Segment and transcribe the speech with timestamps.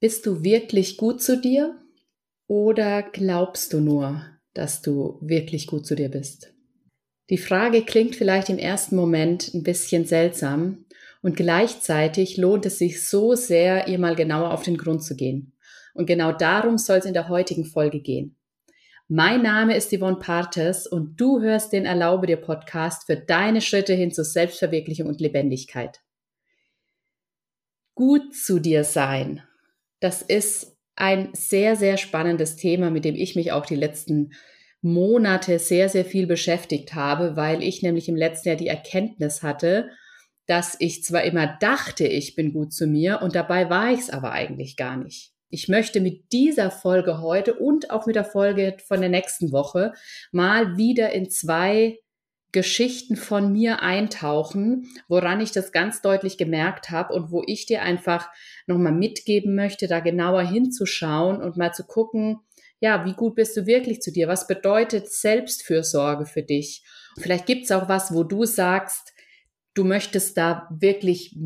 [0.00, 1.76] Bist du wirklich gut zu dir
[2.46, 4.24] oder glaubst du nur,
[4.54, 6.54] dass du wirklich gut zu dir bist?
[7.30, 10.86] Die Frage klingt vielleicht im ersten Moment ein bisschen seltsam
[11.20, 15.52] und gleichzeitig lohnt es sich so sehr, ihr mal genauer auf den Grund zu gehen.
[15.94, 18.36] Und genau darum soll es in der heutigen Folge gehen.
[19.08, 23.94] Mein Name ist Yvonne Partes und du hörst den Erlaube dir Podcast für deine Schritte
[23.94, 26.00] hin zur Selbstverwirklichung und Lebendigkeit.
[27.96, 29.42] Gut zu dir sein
[30.00, 34.32] das ist ein sehr, sehr spannendes Thema, mit dem ich mich auch die letzten
[34.80, 39.90] Monate sehr, sehr viel beschäftigt habe, weil ich nämlich im letzten Jahr die Erkenntnis hatte,
[40.46, 44.10] dass ich zwar immer dachte, ich bin gut zu mir und dabei war ich es
[44.10, 45.32] aber eigentlich gar nicht.
[45.50, 49.92] Ich möchte mit dieser Folge heute und auch mit der Folge von der nächsten Woche
[50.30, 51.98] mal wieder in zwei
[52.52, 57.82] Geschichten von mir eintauchen, woran ich das ganz deutlich gemerkt habe und wo ich dir
[57.82, 58.28] einfach
[58.66, 62.40] nochmal mitgeben möchte, da genauer hinzuschauen und mal zu gucken,
[62.80, 64.28] ja, wie gut bist du wirklich zu dir?
[64.28, 66.84] Was bedeutet Selbstfürsorge für dich?
[67.18, 69.12] Vielleicht gibt's auch was, wo du sagst,
[69.74, 71.36] du möchtest da wirklich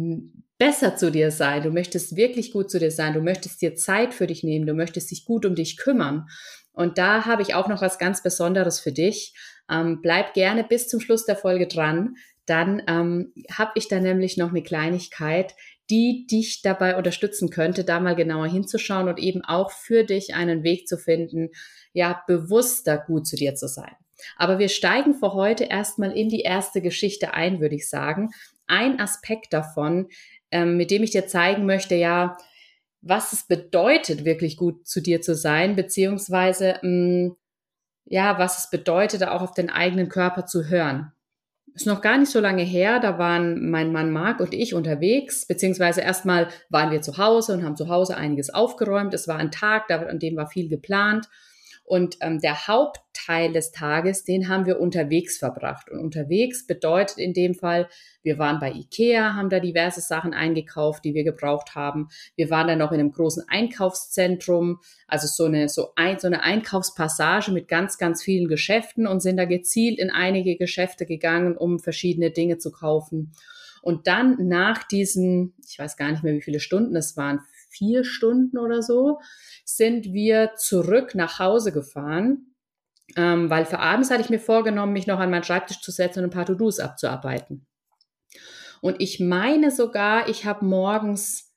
[0.58, 4.14] besser zu dir sein, du möchtest wirklich gut zu dir sein, du möchtest dir Zeit
[4.14, 6.28] für dich nehmen, du möchtest dich gut um dich kümmern.
[6.72, 9.34] Und da habe ich auch noch was ganz Besonderes für dich.
[9.70, 12.16] Ähm, bleib gerne bis zum Schluss der Folge dran.
[12.46, 15.54] Dann ähm, habe ich da nämlich noch eine Kleinigkeit,
[15.90, 20.62] die dich dabei unterstützen könnte, da mal genauer hinzuschauen und eben auch für dich einen
[20.62, 21.50] Weg zu finden,
[21.92, 23.94] ja, bewusster gut zu dir zu sein.
[24.36, 28.30] Aber wir steigen für heute erstmal in die erste Geschichte ein, würde ich sagen.
[28.66, 30.08] Ein Aspekt davon,
[30.50, 32.36] ähm, mit dem ich dir zeigen möchte, ja,
[33.00, 37.36] was es bedeutet, wirklich gut zu dir zu sein, beziehungsweise mh, mm,
[38.04, 41.12] ja, was es bedeutet, auch auf den eigenen Körper zu hören.
[41.74, 45.46] Ist noch gar nicht so lange her, da waren mein Mann Marc und ich unterwegs,
[45.46, 49.14] beziehungsweise erstmal waren wir zu Hause und haben zu Hause einiges aufgeräumt.
[49.14, 51.28] Es war ein Tag, an dem war viel geplant.
[51.84, 55.90] Und ähm, der Hauptteil des Tages, den haben wir unterwegs verbracht.
[55.90, 57.88] Und unterwegs bedeutet in dem Fall,
[58.22, 62.08] wir waren bei Ikea, haben da diverse Sachen eingekauft, die wir gebraucht haben.
[62.36, 66.42] Wir waren dann noch in einem großen Einkaufszentrum, also so eine, so, ein, so eine
[66.42, 71.80] Einkaufspassage mit ganz, ganz vielen Geschäften und sind da gezielt in einige Geschäfte gegangen, um
[71.80, 73.32] verschiedene Dinge zu kaufen.
[73.82, 77.40] Und dann nach diesen, ich weiß gar nicht mehr, wie viele Stunden es waren,
[77.72, 79.18] vier Stunden oder so,
[79.64, 82.54] sind wir zurück nach Hause gefahren,
[83.16, 86.20] ähm, weil für abends hatte ich mir vorgenommen, mich noch an meinen Schreibtisch zu setzen
[86.20, 87.66] und ein paar To-Dos abzuarbeiten.
[88.80, 91.52] Und ich meine sogar, ich habe morgens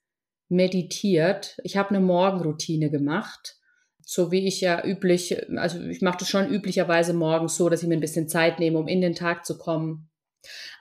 [0.48, 3.58] meditiert, ich habe eine Morgenroutine gemacht,
[4.02, 7.90] so wie ich ja üblich, also ich mache das schon üblicherweise morgens so, dass ich
[7.90, 10.10] mir ein bisschen Zeit nehme, um in den Tag zu kommen.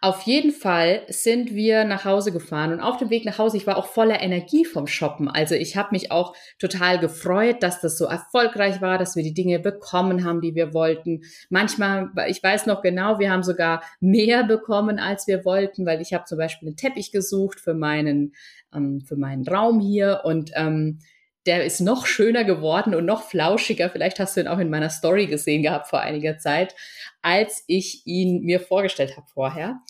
[0.01, 3.67] Auf jeden Fall sind wir nach Hause gefahren und auf dem Weg nach Hause, ich
[3.67, 5.29] war auch voller Energie vom Shoppen.
[5.29, 9.35] Also ich habe mich auch total gefreut, dass das so erfolgreich war, dass wir die
[9.35, 11.23] Dinge bekommen haben, die wir wollten.
[11.49, 16.13] Manchmal, ich weiß noch genau, wir haben sogar mehr bekommen, als wir wollten, weil ich
[16.13, 18.35] habe zum Beispiel einen Teppich gesucht für meinen,
[18.75, 20.99] ähm, für meinen Raum hier und ähm,
[21.47, 23.91] der ist noch schöner geworden und noch flauschiger.
[23.91, 26.75] Vielleicht hast du ihn auch in meiner Story gesehen gehabt vor einiger Zeit,
[27.22, 29.81] als ich ihn mir vorgestellt habe vorher.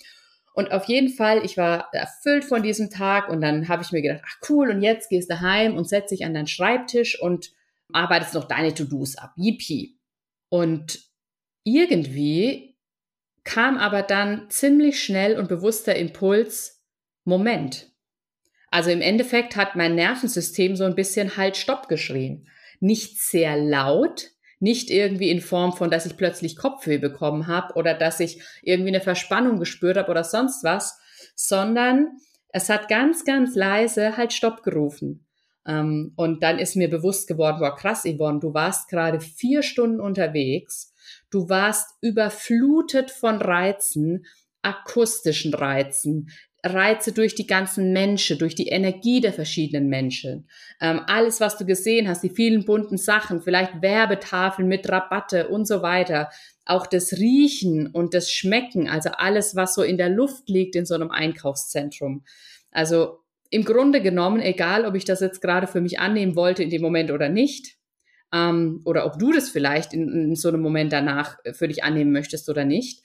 [0.55, 4.03] Und auf jeden Fall, ich war erfüllt von diesem Tag und dann habe ich mir
[4.03, 7.53] gedacht, ach cool, und jetzt gehst du heim und setzt dich an deinen Schreibtisch und
[7.93, 9.33] arbeitest noch deine To-Dos ab.
[9.37, 9.99] Yippie.
[10.49, 11.01] Und
[11.65, 12.77] irgendwie
[13.43, 16.85] kam aber dann ziemlich schnell und bewusster Impuls,
[17.25, 17.91] Moment,
[18.75, 22.49] also im Endeffekt hat mein Nervensystem so ein bisschen halt Stopp geschrien.
[22.81, 27.95] Nicht sehr laut, nicht irgendwie in Form von, dass ich plötzlich Kopfweh bekommen habe oder
[27.95, 30.99] dass ich irgendwie eine Verspannung gespürt habe oder sonst was,
[31.37, 32.19] sondern
[32.49, 35.25] es hat ganz, ganz leise halt Stopp gerufen.
[35.65, 40.01] Ähm, und dann ist mir bewusst geworden, boah, krass, Yvonne, du warst gerade vier Stunden
[40.01, 40.93] unterwegs,
[41.31, 44.27] du warst überflutet von Reizen,
[44.63, 46.29] akustischen Reizen,
[46.65, 50.49] Reize durch die ganzen Menschen, durch die Energie der verschiedenen Menschen.
[50.81, 55.67] Ähm, alles, was du gesehen hast, die vielen bunten Sachen, vielleicht Werbetafeln mit Rabatte und
[55.67, 56.31] so weiter.
[56.65, 60.87] Auch das Riechen und das Schmecken, also alles, was so in der Luft liegt in
[60.87, 62.25] so einem Einkaufszentrum.
[62.71, 63.19] Also
[63.51, 66.81] im Grunde genommen, egal ob ich das jetzt gerade für mich annehmen wollte in dem
[66.81, 67.77] Moment oder nicht,
[68.33, 72.11] ähm, oder ob du das vielleicht in, in so einem Moment danach für dich annehmen
[72.11, 73.03] möchtest oder nicht,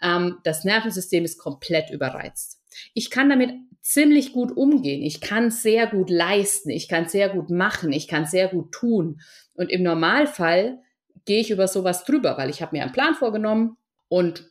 [0.00, 2.61] ähm, das Nervensystem ist komplett überreizt.
[2.94, 5.02] Ich kann damit ziemlich gut umgehen.
[5.02, 6.70] Ich kann sehr gut leisten.
[6.70, 7.92] Ich kann sehr gut machen.
[7.92, 9.20] Ich kann sehr gut tun.
[9.54, 10.78] Und im Normalfall
[11.24, 13.76] gehe ich über sowas drüber, weil ich habe mir einen Plan vorgenommen
[14.08, 14.50] und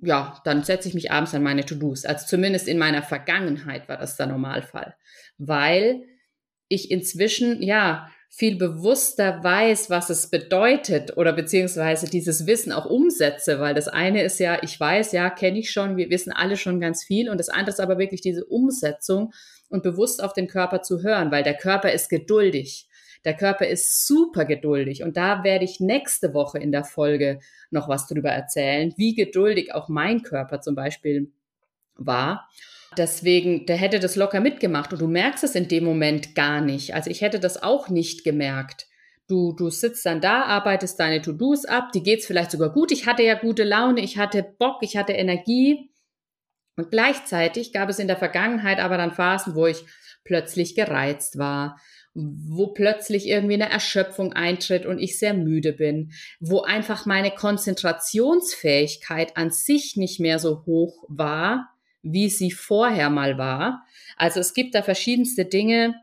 [0.00, 2.04] ja, dann setze ich mich abends an meine To-Dos.
[2.04, 4.94] Also zumindest in meiner Vergangenheit war das der Normalfall,
[5.38, 6.02] weil
[6.68, 13.60] ich inzwischen, ja, viel bewusster weiß, was es bedeutet oder beziehungsweise dieses Wissen auch umsetze,
[13.60, 16.80] weil das eine ist ja, ich weiß, ja, kenne ich schon, wir wissen alle schon
[16.80, 19.34] ganz viel und das andere ist aber wirklich diese Umsetzung
[19.68, 22.88] und bewusst auf den Körper zu hören, weil der Körper ist geduldig.
[23.26, 27.38] Der Körper ist super geduldig und da werde ich nächste Woche in der Folge
[27.70, 31.30] noch was drüber erzählen, wie geduldig auch mein Körper zum Beispiel
[31.96, 32.48] war.
[32.96, 36.94] Deswegen, der hätte das locker mitgemacht und du merkst es in dem Moment gar nicht.
[36.94, 38.86] Also ich hätte das auch nicht gemerkt.
[39.28, 42.92] Du, du sitzt dann da, arbeitest deine To-Dos ab, die geht's vielleicht sogar gut.
[42.92, 45.90] Ich hatte ja gute Laune, ich hatte Bock, ich hatte Energie.
[46.76, 49.84] Und gleichzeitig gab es in der Vergangenheit aber dann Phasen, wo ich
[50.24, 51.78] plötzlich gereizt war,
[52.14, 59.36] wo plötzlich irgendwie eine Erschöpfung eintritt und ich sehr müde bin, wo einfach meine Konzentrationsfähigkeit
[59.36, 61.70] an sich nicht mehr so hoch war,
[62.02, 63.86] wie sie vorher mal war.
[64.16, 65.94] Also es gibt da verschiedenste Dinge,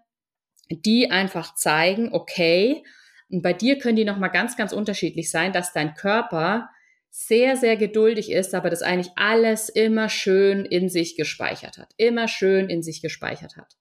[0.70, 2.84] die einfach zeigen, okay,
[3.30, 6.70] und bei dir können die nochmal ganz, ganz unterschiedlich sein, dass dein Körper
[7.12, 11.92] sehr, sehr geduldig ist, aber das eigentlich alles immer schön in sich gespeichert hat.
[11.98, 13.78] Immer schön in sich gespeichert hat.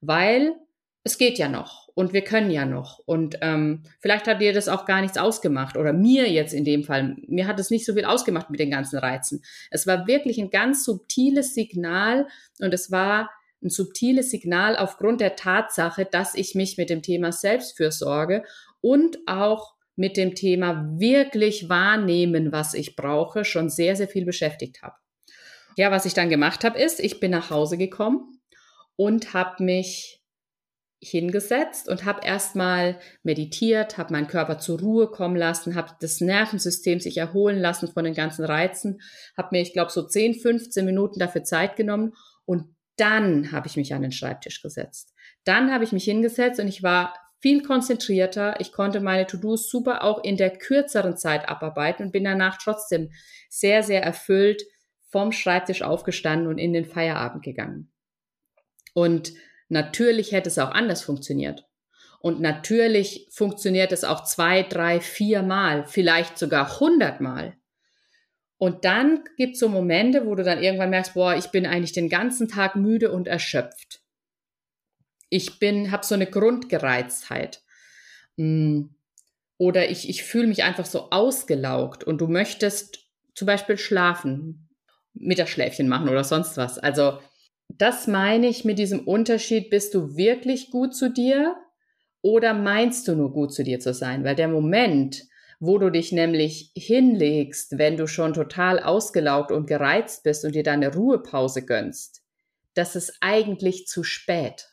[0.00, 0.54] Weil
[1.04, 3.00] es geht ja noch und wir können ja noch.
[3.00, 6.84] Und ähm, vielleicht hat dir das auch gar nichts ausgemacht oder mir jetzt in dem
[6.84, 7.16] Fall.
[7.26, 9.42] Mir hat es nicht so viel ausgemacht mit den ganzen Reizen.
[9.70, 12.28] Es war wirklich ein ganz subtiles Signal
[12.60, 13.30] und es war
[13.62, 18.44] ein subtiles Signal aufgrund der Tatsache, dass ich mich mit dem Thema Selbstfürsorge
[18.80, 24.82] und auch mit dem Thema wirklich wahrnehmen, was ich brauche, schon sehr, sehr viel beschäftigt
[24.82, 24.94] habe.
[25.76, 28.40] Ja, was ich dann gemacht habe, ist, ich bin nach Hause gekommen
[28.96, 30.21] und habe mich
[31.02, 37.00] hingesetzt und habe erstmal meditiert, habe meinen Körper zur Ruhe kommen lassen, habe das Nervensystem
[37.00, 39.00] sich erholen lassen von den ganzen Reizen,
[39.36, 42.12] habe mir, ich glaube, so 10, 15 Minuten dafür Zeit genommen
[42.44, 45.12] und dann habe ich mich an den Schreibtisch gesetzt.
[45.44, 48.60] Dann habe ich mich hingesetzt und ich war viel konzentrierter.
[48.60, 53.10] Ich konnte meine To-Dos super auch in der kürzeren Zeit abarbeiten und bin danach trotzdem
[53.50, 54.62] sehr, sehr erfüllt
[55.10, 57.90] vom Schreibtisch aufgestanden und in den Feierabend gegangen.
[58.94, 59.32] Und
[59.72, 61.66] Natürlich hätte es auch anders funktioniert.
[62.20, 67.56] Und natürlich funktioniert es auch zwei, drei, vier Mal, vielleicht sogar hundertmal.
[68.58, 71.92] Und dann gibt es so Momente, wo du dann irgendwann merkst, boah, ich bin eigentlich
[71.92, 74.02] den ganzen Tag müde und erschöpft.
[75.30, 77.62] Ich bin, habe so eine Grundgereiztheit.
[78.36, 78.94] Hm.
[79.56, 84.68] Oder ich, ich fühle mich einfach so ausgelaugt und du möchtest zum Beispiel schlafen,
[85.14, 86.78] Mittagsschläfchen machen oder sonst was.
[86.78, 87.20] Also
[87.78, 91.56] das meine ich mit diesem Unterschied, bist du wirklich gut zu dir
[92.20, 94.24] oder meinst du nur gut zu dir zu sein?
[94.24, 95.24] Weil der Moment,
[95.60, 100.62] wo du dich nämlich hinlegst, wenn du schon total ausgelaugt und gereizt bist und dir
[100.62, 102.22] deine Ruhepause gönnst,
[102.74, 104.70] das ist eigentlich zu spät.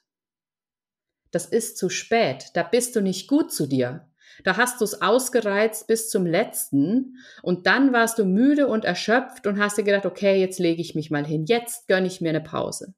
[1.31, 2.47] Das ist zu spät.
[2.53, 4.08] Da bist du nicht gut zu dir.
[4.43, 9.47] Da hast du es ausgereizt bis zum letzten und dann warst du müde und erschöpft
[9.47, 12.29] und hast dir gedacht, okay, jetzt lege ich mich mal hin, jetzt gönne ich mir
[12.29, 12.93] eine Pause.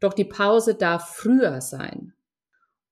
[0.00, 2.12] Doch die Pause darf früher sein.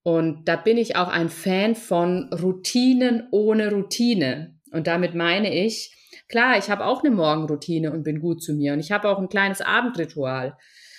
[0.02, 4.58] Und da bin ich auch ein Fan von Routinen ohne Routine.
[4.70, 5.94] Und damit meine ich,
[6.28, 9.18] klar, ich habe auch eine Morgenroutine und bin gut zu mir und ich habe auch
[9.18, 10.56] ein kleines Abendritual.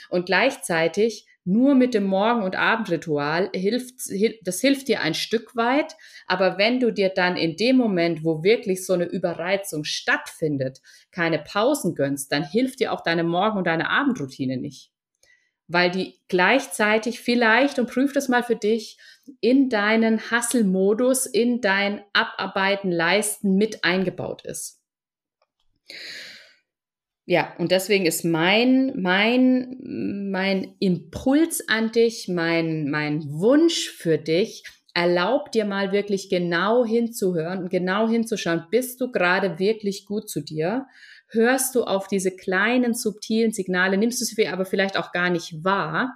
[0.09, 4.09] Und gleichzeitig nur mit dem Morgen- und Abendritual hilft,
[4.41, 5.95] das hilft dir ein Stück weit.
[6.25, 10.81] Aber wenn du dir dann in dem Moment, wo wirklich so eine Überreizung stattfindet,
[11.11, 14.91] keine Pausen gönnst, dann hilft dir auch deine Morgen- und deine Abendroutine nicht.
[15.67, 18.97] Weil die gleichzeitig vielleicht, und prüf das mal für dich,
[19.39, 24.81] in deinen Hustle-Modus, in dein Abarbeiten, Leisten mit eingebaut ist.
[27.27, 29.77] Ja, und deswegen ist mein, mein,
[30.31, 34.63] mein Impuls an dich, mein, mein Wunsch für dich,
[34.93, 40.41] erlaub dir mal wirklich genau hinzuhören und genau hinzuschauen, bist du gerade wirklich gut zu
[40.41, 40.85] dir?
[41.29, 45.63] Hörst du auf diese kleinen, subtilen Signale, nimmst du sie aber vielleicht auch gar nicht
[45.63, 46.15] wahr,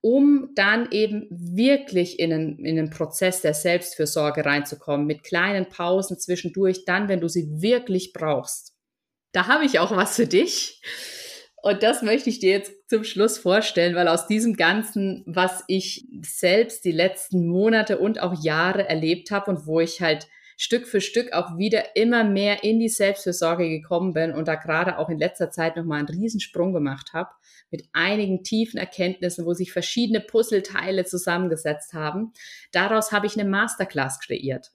[0.00, 6.20] um dann eben wirklich in einen, in einen Prozess der Selbstfürsorge reinzukommen, mit kleinen Pausen
[6.20, 8.69] zwischendurch, dann, wenn du sie wirklich brauchst
[9.32, 10.80] da habe ich auch was für dich.
[11.62, 16.08] Und das möchte ich dir jetzt zum Schluss vorstellen, weil aus diesem Ganzen, was ich
[16.22, 21.00] selbst die letzten Monate und auch Jahre erlebt habe und wo ich halt Stück für
[21.00, 25.18] Stück auch wieder immer mehr in die Selbstfürsorge gekommen bin und da gerade auch in
[25.18, 27.30] letzter Zeit nochmal einen Riesensprung gemacht habe
[27.70, 32.32] mit einigen tiefen Erkenntnissen, wo sich verschiedene Puzzleteile zusammengesetzt haben.
[32.72, 34.72] Daraus habe ich eine Masterclass kreiert.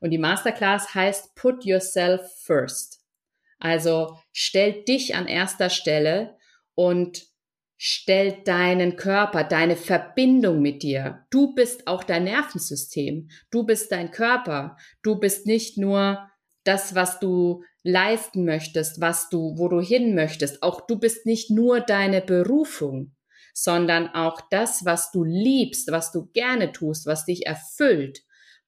[0.00, 3.03] Und die Masterclass heißt Put Yourself First.
[3.58, 6.36] Also stell dich an erster Stelle
[6.74, 7.22] und
[7.76, 11.26] Stell deinen Körper, deine Verbindung mit dir.
[11.30, 13.28] Du bist auch dein Nervensystem.
[13.50, 14.76] Du bist dein Körper.
[15.02, 16.30] Du bist nicht nur
[16.62, 20.62] das, was du leisten möchtest, was du, wo du hin möchtest.
[20.62, 23.12] Auch du bist nicht nur deine Berufung,
[23.52, 28.22] sondern auch das, was du liebst, was du gerne tust, was dich erfüllt,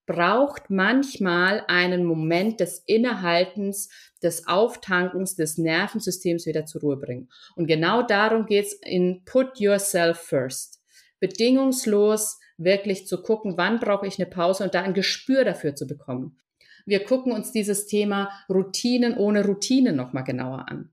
[0.06, 3.90] braucht manchmal einen Moment des Innehaltens,
[4.22, 7.28] des Auftankens des Nervensystems wieder zur Ruhe bringen.
[7.56, 10.80] Und genau darum geht's in Put Yourself First.
[11.20, 15.86] Bedingungslos wirklich zu gucken, wann brauche ich eine Pause und da ein Gespür dafür zu
[15.86, 16.38] bekommen.
[16.86, 20.90] Wir gucken uns dieses Thema Routinen ohne Routine nochmal genauer an.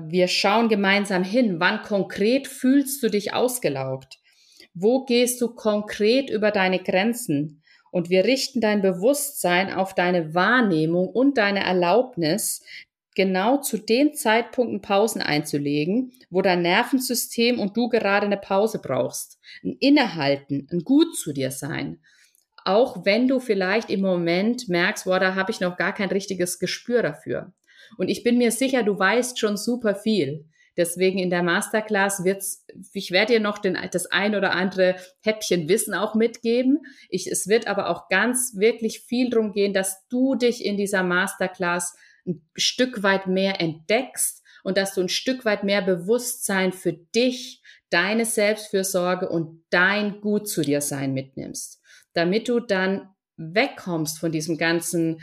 [0.00, 4.18] Wir schauen gemeinsam hin, wann konkret fühlst du dich ausgelaugt?
[4.74, 7.62] Wo gehst du konkret über deine Grenzen?
[7.96, 12.62] Und wir richten dein Bewusstsein auf deine Wahrnehmung und deine Erlaubnis,
[13.14, 19.38] genau zu den Zeitpunkten Pausen einzulegen, wo dein Nervensystem und du gerade eine Pause brauchst.
[19.64, 22.02] Ein Innehalten, ein Gut zu dir sein.
[22.66, 26.58] Auch wenn du vielleicht im Moment merkst, boah, da habe ich noch gar kein richtiges
[26.58, 27.54] Gespür dafür.
[27.96, 30.44] Und ich bin mir sicher, du weißt schon super viel.
[30.76, 35.68] Deswegen in der Masterclass wird's, ich werde dir noch den, das ein oder andere Häppchen
[35.68, 36.80] Wissen auch mitgeben.
[37.08, 41.02] Ich, es wird aber auch ganz wirklich viel drum gehen, dass du dich in dieser
[41.02, 46.92] Masterclass ein Stück weit mehr entdeckst und dass du ein Stück weit mehr Bewusstsein für
[46.92, 51.80] dich, deine Selbstfürsorge und dein Gut zu dir sein mitnimmst,
[52.14, 55.20] damit du dann wegkommst von diesem ganzen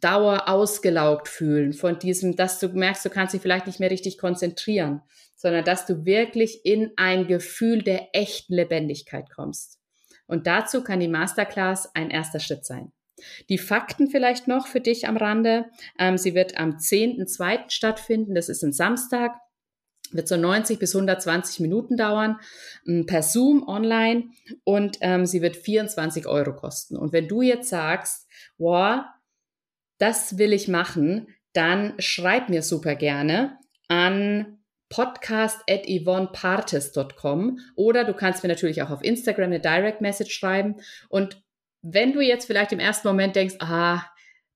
[0.00, 4.18] Dauer ausgelaugt fühlen, von diesem, dass du merkst, du kannst dich vielleicht nicht mehr richtig
[4.18, 5.02] konzentrieren,
[5.36, 9.78] sondern dass du wirklich in ein Gefühl der echten Lebendigkeit kommst.
[10.26, 12.92] Und dazu kann die Masterclass ein erster Schritt sein.
[13.48, 15.66] Die Fakten vielleicht noch für dich am Rande.
[15.98, 17.70] Ähm, sie wird am 10.2.
[17.70, 18.34] stattfinden.
[18.34, 19.32] Das ist ein Samstag.
[20.10, 22.38] Wird so 90 bis 120 Minuten dauern,
[22.86, 24.30] ähm, per Zoom online
[24.64, 26.98] und ähm, sie wird 24 Euro kosten.
[26.98, 28.26] Und wenn du jetzt sagst,
[28.58, 29.04] wow,
[30.02, 38.12] das will ich machen, dann schreib mir super gerne an podcast at yvonnepartes.com oder du
[38.12, 40.80] kannst mir natürlich auch auf Instagram eine Direct Message schreiben.
[41.08, 41.40] Und
[41.82, 44.04] wenn du jetzt vielleicht im ersten Moment denkst, ah,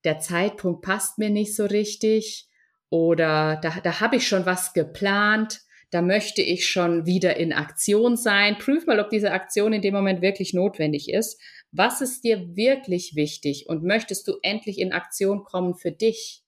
[0.04, 2.48] der Zeitpunkt passt mir nicht so richtig
[2.90, 5.60] oder da, da habe ich schon was geplant,
[5.90, 8.58] da möchte ich schon wieder in Aktion sein.
[8.58, 11.40] Prüf mal, ob diese Aktion in dem Moment wirklich notwendig ist.
[11.73, 16.42] Was ist dir wirklich wichtig und möchtest du endlich in Aktion kommen für dich,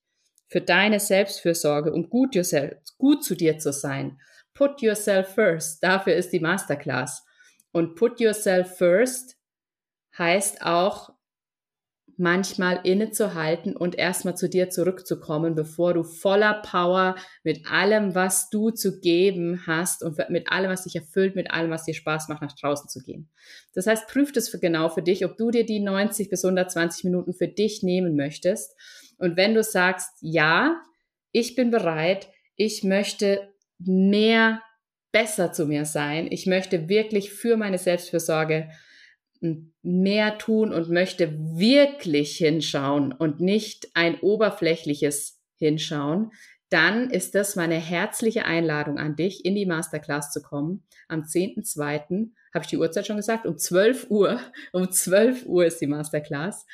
[0.47, 4.19] für deine Selbstfürsorge und gut, yourself, gut zu dir zu sein?
[4.53, 5.83] Put yourself first.
[5.83, 7.23] Dafür ist die Masterclass.
[7.71, 9.37] Und put yourself first
[10.17, 11.13] heißt auch,
[12.19, 18.71] manchmal innezuhalten und erstmal zu dir zurückzukommen, bevor du voller Power mit allem, was du
[18.71, 22.41] zu geben hast und mit allem, was dich erfüllt, mit allem, was dir Spaß macht,
[22.41, 23.29] nach draußen zu gehen.
[23.73, 27.05] Das heißt, prüf das für genau für dich, ob du dir die 90 bis 120
[27.05, 28.75] Minuten für dich nehmen möchtest.
[29.17, 30.81] Und wenn du sagst, ja,
[31.31, 34.61] ich bin bereit, ich möchte mehr
[35.13, 38.69] besser zu mir sein, ich möchte wirklich für meine Selbstfürsorge
[39.81, 46.31] mehr tun und möchte wirklich hinschauen und nicht ein oberflächliches Hinschauen,
[46.69, 50.83] dann ist das meine herzliche Einladung an dich, in die Masterclass zu kommen.
[51.07, 52.29] Am 10.2.
[52.53, 54.39] habe ich die Uhrzeit schon gesagt, um 12 Uhr.
[54.71, 56.67] Um 12 Uhr ist die Masterclass.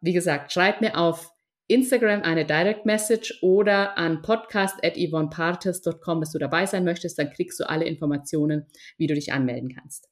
[0.00, 1.32] Wie gesagt, schreib mir auf
[1.66, 7.18] Instagram eine Direct Message oder an podcast.yvonnepartes.com, dass du dabei sein möchtest.
[7.18, 8.66] Dann kriegst du alle Informationen,
[8.98, 10.09] wie du dich anmelden kannst.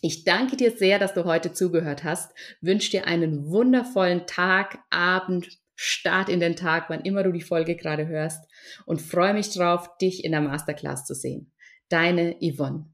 [0.00, 2.32] Ich danke dir sehr, dass du heute zugehört hast.
[2.60, 7.76] Wünsche dir einen wundervollen Tag, Abend, Start in den Tag, wann immer du die Folge
[7.76, 8.44] gerade hörst
[8.84, 11.52] und freue mich drauf, dich in der Masterclass zu sehen.
[11.88, 12.92] Deine Yvonne.